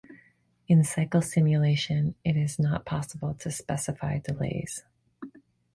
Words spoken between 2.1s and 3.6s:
it is not possible to